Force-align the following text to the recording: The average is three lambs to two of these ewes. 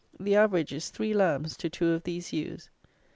The 0.19 0.35
average 0.35 0.73
is 0.73 0.89
three 0.89 1.13
lambs 1.13 1.55
to 1.57 1.69
two 1.69 1.91
of 1.91 2.05
these 2.05 2.33
ewes. 2.33 2.71